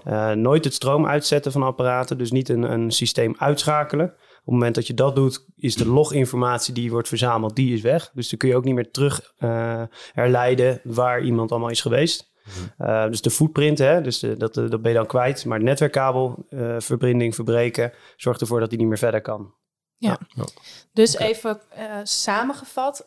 [0.05, 0.35] Ja.
[0.35, 4.15] nooit het stroom uitzetten van apparaten, dus niet een, een systeem uitschakelen.
[4.49, 7.81] Op het moment dat je dat doet, is de loginformatie die wordt verzameld, die is
[7.81, 8.11] weg.
[8.15, 9.83] Dus dan kun je ook niet meer terug uh,
[10.13, 12.33] herleiden waar iemand allemaal is geweest.
[12.79, 15.45] Uh, dus de footprint, hè, dus de, dat, dat ben je dan kwijt.
[15.45, 19.55] Maar de netwerkkabel, uh, verbreken, zorgt ervoor dat hij niet meer verder kan.
[19.97, 20.45] Ja, ja.
[20.93, 21.61] dus even
[22.03, 23.07] samengevat.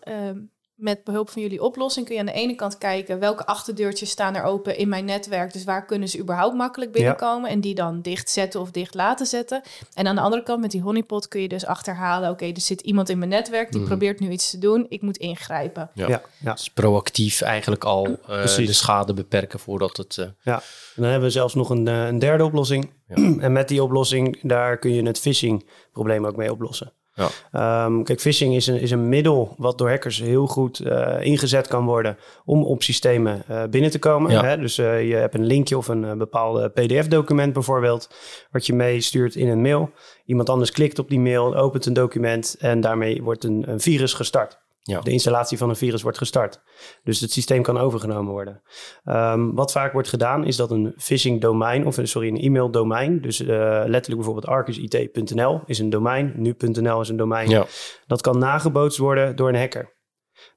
[0.82, 4.36] Met behulp van jullie oplossing kun je aan de ene kant kijken welke achterdeurtjes staan
[4.36, 5.54] er open in mijn netwerk.
[5.54, 9.26] Dus waar kunnen ze überhaupt makkelijk binnenkomen en die dan dicht zetten of dicht laten
[9.26, 9.62] zetten.
[9.94, 12.82] En aan de andere kant met die honeypot kun je dus achterhalen, oké, er zit
[12.82, 13.90] iemand in mijn netwerk die mhm.
[13.90, 15.90] probeert nu iets te doen, ik moet ingrijpen.
[15.94, 20.18] Ja, ja, Dus proactief eigenlijk al uh, de schade beperken voordat het...
[20.18, 20.26] Uh...
[20.42, 20.56] Ja,
[20.96, 22.90] en dan hebben we zelfs nog een, uh, een derde oplossing.
[23.40, 26.94] en met die oplossing, daar kun je het phishing probleem ook mee oplossen.
[27.14, 27.86] Ja.
[27.86, 31.68] Um, kijk, phishing is een, is een middel wat door hackers heel goed uh, ingezet
[31.68, 34.32] kan worden om op systemen uh, binnen te komen.
[34.32, 34.44] Ja.
[34.44, 34.58] Hè?
[34.58, 38.10] Dus uh, je hebt een linkje of een bepaalde PDF-document bijvoorbeeld,
[38.52, 39.92] wat je meestuurt in een mail.
[40.26, 44.14] Iemand anders klikt op die mail, opent een document en daarmee wordt een, een virus
[44.14, 44.61] gestart.
[44.84, 45.02] Ja.
[45.02, 46.62] De installatie van een virus wordt gestart.
[47.04, 48.62] Dus het systeem kan overgenomen worden.
[49.06, 53.22] Um, wat vaak wordt gedaan is dat een phishing domein, of sorry, een e-mail domein,
[53.22, 53.48] dus uh,
[53.86, 57.66] letterlijk bijvoorbeeld arcusit.nl is een domein, nu.nl is een domein, ja.
[58.08, 60.00] dat kan nagebootst worden door een hacker.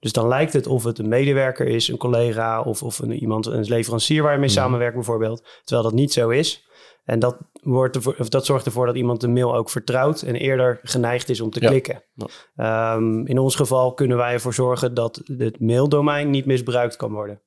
[0.00, 3.46] Dus dan lijkt het of het een medewerker is, een collega of, of een, iemand,
[3.46, 4.58] een leverancier waar je mee mhm.
[4.58, 5.46] samenwerkt bijvoorbeeld.
[5.64, 6.68] Terwijl dat niet zo is.
[7.04, 10.34] En dat, wordt ervoor, of dat zorgt ervoor dat iemand de mail ook vertrouwt en
[10.34, 12.04] eerder geneigd is om te klikken.
[12.56, 17.42] Um, in ons geval kunnen wij ervoor zorgen dat het maildomein niet misbruikt kan worden.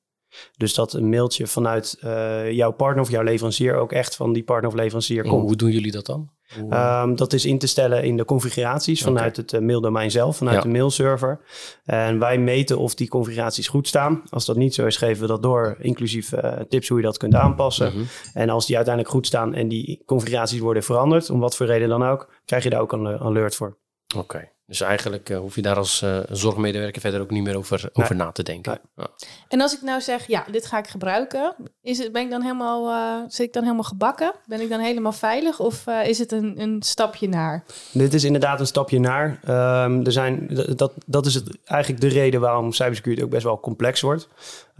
[0.56, 4.44] Dus dat een mailtje vanuit uh, jouw partner of jouw leverancier ook echt van die
[4.44, 5.46] partner of leverancier komt.
[5.46, 6.30] Hoe doen jullie dat dan?
[6.56, 10.62] Um, dat is in te stellen in de configuraties vanuit het uh, maildomein zelf, vanuit
[10.62, 11.40] de mailserver.
[11.84, 14.22] En wij meten of die configuraties goed staan.
[14.30, 17.16] Als dat niet zo is, geven we dat door, inclusief uh, tips hoe je dat
[17.16, 17.92] kunt aanpassen.
[17.92, 18.06] Mm -hmm.
[18.34, 21.88] En als die uiteindelijk goed staan en die configuraties worden veranderd, om wat voor reden
[21.88, 23.78] dan ook, krijg je daar ook een alert voor.
[24.16, 24.56] Oké.
[24.68, 28.16] Dus eigenlijk uh, hoef je daar als uh, zorgmedewerker verder ook niet meer over, over
[28.16, 28.80] na te denken.
[28.96, 29.06] Ja.
[29.48, 32.42] En als ik nou zeg, ja, dit ga ik gebruiken, is het, ben ik dan
[32.42, 34.32] helemaal, uh, zit ik dan helemaal gebakken?
[34.46, 37.64] Ben ik dan helemaal veilig of is het een, een stapje naar?
[37.92, 39.40] Dit is inderdaad een stapje naar.
[39.84, 43.60] Um, er zijn, dat, dat is het, eigenlijk de reden waarom cybersecurity ook best wel
[43.60, 44.28] complex wordt.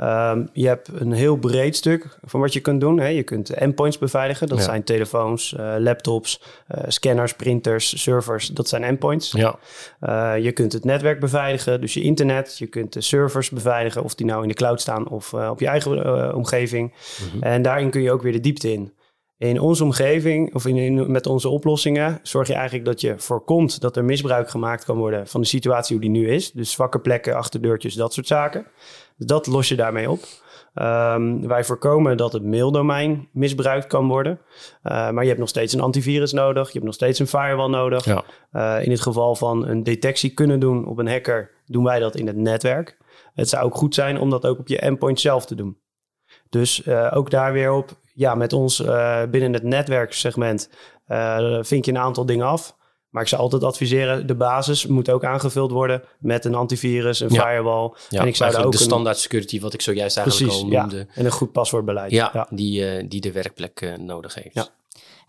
[0.01, 2.99] Um, je hebt een heel breed stuk van wat je kunt doen.
[2.99, 3.07] Hè.
[3.07, 4.47] Je kunt endpoints beveiligen.
[4.47, 6.43] Dat zijn telefoons, uh, laptops,
[6.75, 8.49] uh, scanners, printers, servers.
[8.49, 9.33] Dat zijn endpoints.
[9.33, 9.59] Ja.
[10.01, 12.59] Uh, je kunt het netwerk beveiligen, dus je internet.
[12.59, 15.67] Je kunt de servers beveiligen, of die nou in de cloud staan of op je
[15.67, 16.93] eigen omgeving.
[16.93, 17.43] Mm -hmm.
[17.43, 18.93] En daarin kun je ook weer de diepte in.
[19.39, 23.81] In onze omgeving of in, in, met onze oplossingen zorg je eigenlijk dat je voorkomt
[23.81, 26.53] dat er misbruik gemaakt kan worden van de situatie hoe die nu is.
[26.53, 28.67] Dus zwakke plekken, achterdeurtjes, dat soort zaken.
[29.19, 30.21] Dat los je daarmee op.
[30.75, 34.41] Um, wij voorkomen dat het maildomein misbruikt kan worden.
[34.85, 36.67] Uh, maar je hebt nog steeds een antivirus nodig.
[36.67, 38.05] Je hebt nog steeds een firewall nodig.
[38.05, 38.25] Ja.
[38.53, 42.17] Uh, in het geval van een detectie kunnen doen op een hacker, doen wij dat
[42.17, 42.97] in het netwerk.
[43.35, 45.79] Het zou ook goed zijn om dat ook op je endpoint zelf te doen.
[46.49, 48.83] Dus uh, ook daar weer op, ja, met ons
[49.31, 50.71] binnen het netwerksegment
[51.61, 52.77] vind je een aantal dingen af.
[53.11, 57.31] Maar ik zou altijd adviseren, de basis moet ook aangevuld worden met een antivirus, een
[57.31, 57.93] firewall.
[58.09, 60.97] Ja, en ik zou daar ook de standaard security, wat ik zojuist eigenlijk al noemde.
[60.97, 62.11] Ja, en een goed paswoordbeleid.
[62.11, 64.55] Ja, Die, uh, die de werkplek uh, nodig heeft.
[64.55, 64.69] Ja.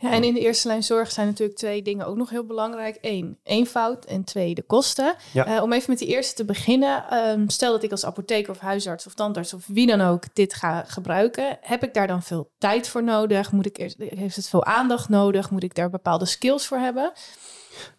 [0.01, 2.97] Ja, en in de eerste lijn zorg zijn natuurlijk twee dingen ook nog heel belangrijk.
[3.01, 5.15] Eén, eenvoud en twee, de kosten.
[5.33, 5.55] Ja.
[5.55, 7.03] Uh, om even met die eerste te beginnen.
[7.29, 10.53] Um, stel dat ik als apotheker of huisarts of tandarts of wie dan ook dit
[10.53, 11.57] ga gebruiken.
[11.61, 13.51] Heb ik daar dan veel tijd voor nodig?
[13.51, 15.49] Moet ik eerst, heeft het veel aandacht nodig?
[15.51, 17.11] Moet ik daar bepaalde skills voor hebben?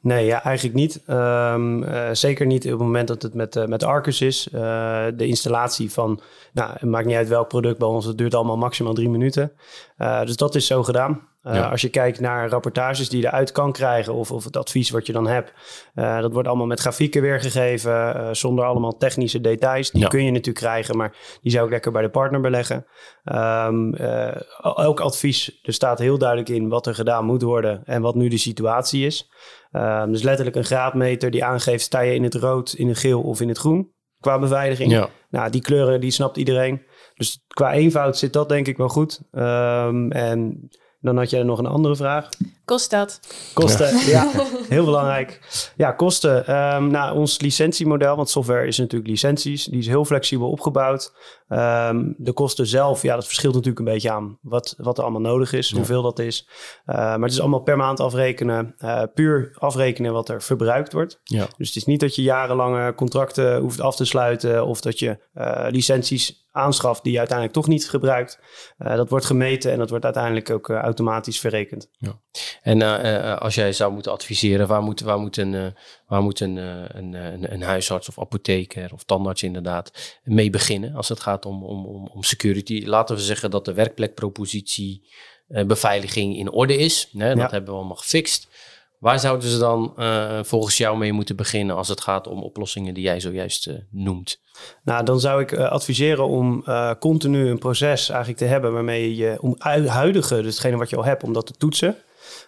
[0.01, 1.03] Nee, ja, eigenlijk niet.
[1.07, 4.49] Um, uh, zeker niet op het moment dat het met, uh, met Arcus is.
[4.55, 4.61] Uh,
[5.15, 6.21] de installatie van,
[6.53, 9.53] nou, het maakt niet uit welk product bij ons, het duurt allemaal maximaal drie minuten.
[10.25, 11.29] dus dat is zo gedaan.
[11.43, 11.69] Ja.
[11.69, 15.07] Als je kijkt naar rapportages die je eruit kan krijgen of, of het advies wat
[15.07, 15.53] je dan hebt,
[15.95, 19.91] dat wordt allemaal met grafieken weergegeven, zonder allemaal technische details.
[19.91, 20.09] Die ja.
[20.09, 22.87] kun je natuurlijk krijgen, maar die zou ik lekker bij de partner beleggen.
[23.25, 23.95] Um,
[24.63, 28.29] elk advies, er staat heel duidelijk in wat er gedaan moet worden en wat nu
[28.29, 29.31] de situatie is.
[29.73, 33.23] Um, dus letterlijk een graadmeter die aangeeft, sta je in het rood, in het geel
[33.23, 34.93] of in het groen qua beveiliging.
[34.93, 35.09] Ja.
[35.31, 36.83] Nou, die kleuren, die snapt iedereen.
[37.15, 39.21] Dus qua eenvoud zit dat denk ik wel goed.
[39.33, 40.69] Um, en
[41.01, 42.29] Dan had jij nog een andere vraag.
[42.65, 43.21] Kost dat?
[43.55, 44.31] Kosten, ja.
[44.69, 45.41] heel belangrijk.
[45.77, 46.55] Ja, kosten.
[46.75, 51.13] Um, nou, ons licentiemodel, want software is natuurlijk licenties, die is heel flexibel opgebouwd.
[51.49, 55.21] Um, de kosten zelf, ja, dat verschilt natuurlijk een beetje aan wat, wat er allemaal
[55.21, 56.49] nodig is, hoeveel dat is.
[56.87, 61.21] Uh, maar het is allemaal per maand afrekenen, uh, puur afrekenen wat er verbruikt wordt.
[61.23, 61.47] Ja.
[61.57, 65.19] Dus het is niet dat je jarenlange contracten hoeft af te sluiten of dat je
[65.35, 68.39] uh, licenties aanschaft die je uiteindelijk toch niet gebruikt.
[68.79, 71.89] Uh, dat wordt gemeten en dat wordt uiteindelijk ook uh, automatisch verrekend.
[71.99, 72.21] Ja.
[72.63, 75.75] En uh, als jij zou moeten adviseren, waar moet, waar moet, een,
[76.07, 81.09] waar moet een, een, een, een, huisarts of apotheker of tandarts inderdaad mee beginnen als
[81.09, 82.83] het gaat om, om, om, om security?
[82.85, 85.09] Laten we zeggen dat de werkplekpropositie
[85.67, 87.09] beveiliging in orde is.
[87.13, 88.49] Hè, dat hebben we allemaal gefixt.
[89.01, 92.95] Waar zouden ze dan uh, volgens jou mee moeten beginnen als het gaat om oplossingen
[92.95, 94.41] die jij zojuist uh, noemt?
[94.83, 96.65] Nou, dan zou ik uh, adviseren om
[96.99, 99.55] continu een proces eigenlijk te hebben waarmee je om
[99.87, 101.97] huidige, dus hetgene wat je al hebt, om dat te toetsen.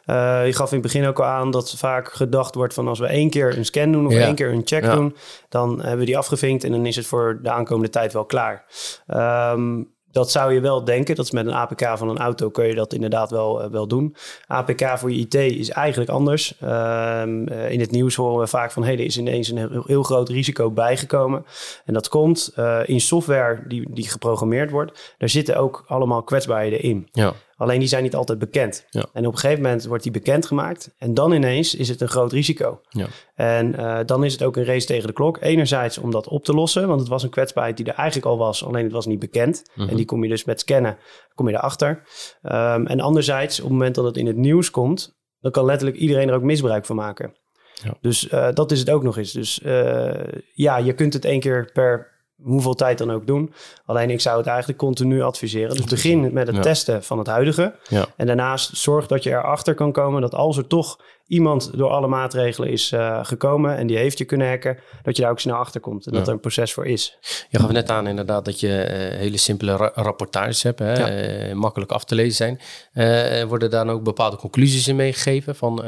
[0.07, 3.07] je gaf in het begin ook al aan dat vaak gedacht wordt van als we
[3.07, 4.21] één keer een scan doen of ja.
[4.21, 4.95] één keer een check ja.
[4.95, 5.17] doen,
[5.49, 8.65] dan hebben we die afgevinkt en dan is het voor de aankomende tijd wel klaar.
[9.07, 11.15] Um, dat zou je wel denken.
[11.15, 13.87] Dat is met een APK van een auto kun je dat inderdaad wel, uh, wel
[13.87, 14.17] doen.
[14.47, 16.55] APK voor je IT is eigenlijk anders.
[16.63, 18.85] Uh, uh, in het nieuws horen we vaak van...
[18.85, 21.45] hey, er is ineens een heel, heel groot risico bijgekomen.
[21.85, 25.15] En dat komt eh, in software die, die geprogrammeerd wordt.
[25.19, 27.09] Daar zitten ook allemaal kwetsbaarheden in.
[27.13, 27.33] Ja.
[27.63, 28.87] Alleen die zijn niet altijd bekend.
[28.91, 29.05] Ja.
[29.13, 30.95] En op een gegeven moment wordt die bekendgemaakt.
[30.99, 32.81] En dan ineens is het een groot risico.
[32.89, 33.07] Ja.
[33.35, 35.39] En uh, dan is het ook een race tegen de klok.
[35.41, 36.89] Enerzijds om dat op te lossen.
[36.89, 38.65] Want het was een kwetsbaarheid die er eigenlijk al was.
[38.65, 39.63] Alleen het was niet bekend.
[39.65, 39.91] Mm -hmm.
[39.91, 40.99] En die kom je dus met scannen
[41.35, 42.03] kom je erachter.
[42.43, 45.17] Um, en anderzijds, op het moment dat het in het nieuws komt...
[45.41, 47.37] dan kan letterlijk iedereen er ook misbruik van maken.
[47.85, 47.97] Ja.
[48.01, 49.33] Dus uh, dat is het ook nog eens.
[49.33, 50.11] Dus uh,
[50.55, 52.12] ja, je kunt het één keer per
[52.43, 53.53] hoeveel tijd dan ook doen.
[53.85, 55.77] Alleen ik zou het eigenlijk continu adviseren.
[55.77, 56.63] Dus begin met het ja.
[56.63, 57.75] testen van het huidige.
[57.89, 58.07] Ja.
[58.17, 62.07] En daarnaast zorg dat je erachter kan komen dat als er toch iemand door alle
[62.07, 65.57] maatregelen is uh, gekomen en die heeft je kunnen hacken, dat je daar ook snel
[65.57, 66.19] achter komt en ja.
[66.19, 67.19] dat er een proces voor is.
[67.49, 71.55] Je gaf net aan inderdaad dat je uh, hele simpele ra rapportages hebt, hè, uh,
[71.55, 72.59] makkelijk af te lezen
[72.93, 73.49] zijn.
[73.49, 75.83] worden daar dan ook bepaalde conclusies in meegegeven van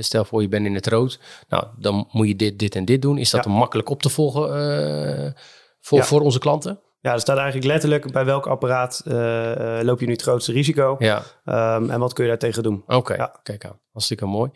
[0.00, 3.02] stel voor je bent in het rood, nou dan moet je dit, dit en dit
[3.02, 3.18] doen.
[3.18, 5.34] Is dat makkelijk op te volgen?
[5.86, 6.04] Voor, ja.
[6.04, 6.80] voor onze klanten?
[7.00, 9.14] Ja, er staat eigenlijk letterlijk bij welk apparaat uh,
[9.82, 11.22] loop je nu het grootste risico ja.
[11.76, 12.82] Um, en wat kun je daartegen doen.
[12.86, 13.16] Oké, okay.
[13.16, 13.40] ja.
[13.42, 13.80] kijk aan.
[13.92, 14.50] Hartstikke mooi.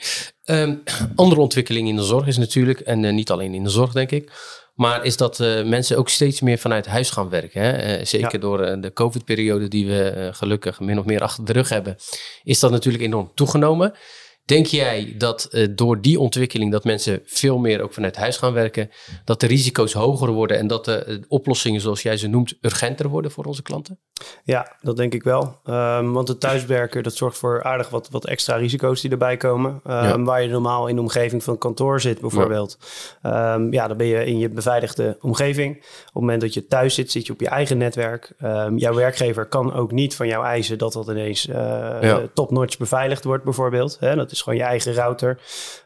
[0.45, 0.83] Um,
[1.16, 4.11] andere ontwikkeling in de zorg is natuurlijk, en uh, niet alleen in de zorg denk
[4.11, 4.33] ik,
[4.75, 7.62] maar is dat uh, mensen ook steeds meer vanuit huis gaan werken.
[7.62, 8.05] Hè?
[8.05, 8.38] zeker ja.
[8.38, 11.97] door de COVID-periode die we gelukkig min of meer achter de rug hebben,
[12.43, 13.95] is dat natuurlijk enorm toegenomen.
[14.44, 18.53] Denk jij dat uh, door die ontwikkeling dat mensen veel meer ook vanuit huis gaan
[18.53, 18.90] werken,
[19.24, 23.09] dat de risico's hoger worden en dat de uh, oplossingen, zoals jij ze noemt, urgenter
[23.09, 23.98] worden voor onze klanten?
[24.44, 25.61] Ja, dat denk ik wel.
[25.64, 29.70] Um, want het thuiswerken, dat zorgt voor aardig wat, wat extra risico's die erbij komen.
[29.70, 30.22] Um, ja.
[30.22, 32.79] Waar je normaal in de omgeving van kantoor zit bijvoorbeeld.
[33.22, 33.55] Ja.
[33.55, 35.76] Um, ja, dan ben je in je beveiligde omgeving.
[35.76, 38.33] Op het moment dat je thuis zit, zit je op je eigen netwerk.
[38.76, 41.55] jouw werkgever kan ook niet van jou eisen dat dat ineens uh,
[42.00, 42.22] ja.
[42.35, 43.98] top-notch beveiligd wordt bijvoorbeeld.
[44.00, 45.40] Dat is gewoon je eigen router.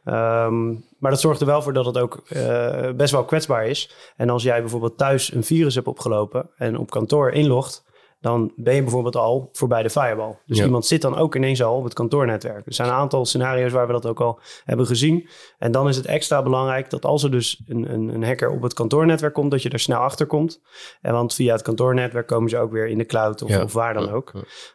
[0.05, 3.90] Um, maar dat zorgt er wel voor dat het ook uh, best wel kwetsbaar is.
[4.17, 7.84] En als jij bijvoorbeeld thuis een virus hebt opgelopen en op kantoor inlogt,
[8.25, 10.37] dan ben je bijvoorbeeld al voorbij de firewall.
[10.47, 10.65] Dus ja.
[10.65, 12.67] iemand zit dan ook ineens al op het kantoornetwerk.
[12.67, 15.29] Er zijn een aantal scenario's waar we dat ook al hebben gezien.
[15.59, 18.63] En dan is het extra belangrijk dat als er dus een, een, een hacker op
[18.63, 20.61] het kantoornetwerk komt, dat je er snel achter komt.
[21.01, 23.63] En want via het kantoornetwerk komen ze ook weer in de cloud of, ja.
[23.63, 24.33] of waar dan ook.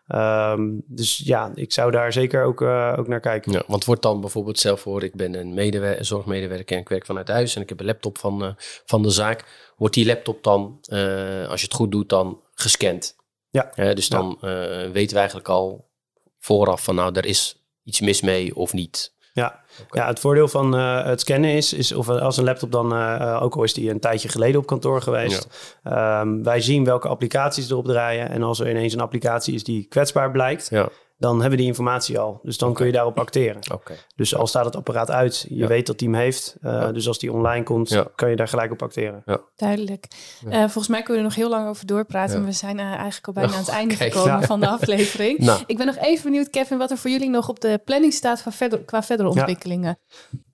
[0.08, 0.52] Ja.
[0.52, 3.52] Um, dus ja, ik zou daar zeker ook, uh, ook naar kijken.
[3.52, 7.06] Ja, want wordt dan bijvoorbeeld zelf voor, ik ben een medewer zorgmedewerker en ik werk
[7.06, 8.50] vanuit huis en ik heb een laptop van, uh,
[8.86, 9.72] van de zaak.
[9.78, 13.18] Wordt die laptop dan, uh, als je het goed doet, dan gescand?
[13.50, 13.72] Ja.
[13.76, 14.48] Uh, dus dan ja.
[14.48, 15.90] uh, weten we eigenlijk al
[16.40, 19.18] vooraf van nou, er is iets mis mee of niet.
[19.34, 20.02] Ja, okay.
[20.02, 22.94] ja het voordeel van uh, het scannen is, is of als een laptop dan,
[23.40, 25.48] ook al is die een tijdje geleden op kantoor geweest,
[25.84, 26.22] ja.
[26.22, 28.30] um, wij zien welke applicaties erop draaien.
[28.30, 31.66] En als er ineens een applicatie is die kwetsbaar blijkt, ja dan hebben we die
[31.66, 32.40] informatie al.
[32.44, 32.82] Dus dan okay.
[32.82, 33.62] kun je daarop acteren.
[33.74, 33.98] Okay.
[34.16, 35.68] Dus al staat het apparaat uit, je ja.
[35.68, 36.58] weet dat die hem heeft.
[36.62, 36.92] Uh, ja.
[36.92, 38.08] Dus als die online komt, ja.
[38.16, 39.24] kan je daar gelijk op acteren.
[39.56, 40.08] Duidelijk.
[40.46, 42.46] Uh, volgens mij kunnen we er nog heel lang over doorpraten.
[42.46, 44.12] We zijn uh, eigenlijk al bijna oh, aan het einde okay.
[44.12, 45.40] gekomen van de aflevering.
[45.50, 45.64] nou.
[45.66, 48.42] Ik ben nog even benieuwd, Kevin, wat er voor jullie nog op de planning staat
[48.42, 50.00] qua, verder, qua verdere ontwikkelingen.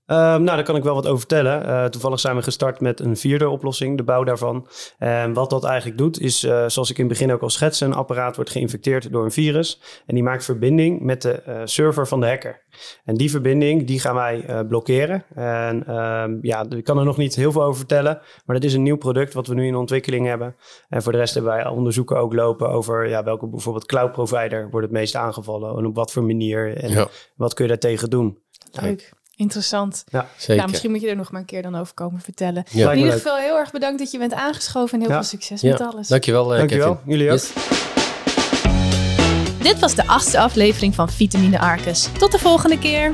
[0.08, 1.66] Um, nou, daar kan ik wel wat over vertellen.
[1.66, 4.68] Uh, toevallig zijn we gestart met een vierde oplossing, de bouw daarvan.
[4.98, 7.86] En wat dat eigenlijk doet, is uh, zoals ik in het begin ook al schetste,
[7.86, 9.82] een apparaat wordt geïnfecteerd door een virus.
[10.06, 12.64] En die maakt verbinding met de uh, server van de hacker.
[13.06, 15.26] En die verbinding, die gaan wij blokkeren.
[15.36, 18.74] En um, ja, ik kan er nog niet heel veel over vertellen, maar dat is
[18.74, 20.56] een nieuw product wat we nu in ontwikkeling hebben.
[20.90, 24.70] En voor de rest hebben wij onderzoeken ook lopen over ja, welke bijvoorbeeld cloud provider
[24.70, 27.08] wordt het meest aangevallen en op wat voor manier en ja.
[27.36, 28.38] wat kun je daartegen doen.
[28.72, 29.14] Leuk.
[29.36, 30.04] Interessant.
[30.08, 30.64] Ja, zeker.
[30.64, 32.64] Ja, misschien moet je er nog maar een keer dan over komen vertellen.
[32.72, 32.92] Ja.
[32.92, 35.82] In ieder geval heel erg bedankt dat je bent aangeschoven en heel veel succes met
[35.82, 36.08] alles.
[36.08, 36.96] Dankjewel, uh, Dankjewel.
[36.96, 37.12] Kevin.
[37.12, 37.38] Jullie ook.
[37.38, 37.54] Yes.
[39.60, 42.10] Dit was de achtste aflevering van Vitamine Arcus.
[42.18, 43.14] Tot de volgende keer.